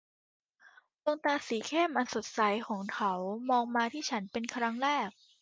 [1.03, 3.13] ดวงตาสีเข้มอันสดใสของเขา
[3.49, 5.07] มองมาที่ฉันเป็นครั้งแรก